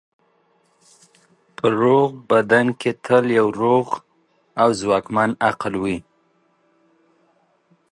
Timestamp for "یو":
3.39-3.47